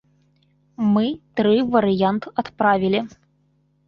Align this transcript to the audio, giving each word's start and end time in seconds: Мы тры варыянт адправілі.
Мы 0.93 1.03
тры 1.39 1.51
варыянт 1.75 2.23
адправілі. 2.43 3.03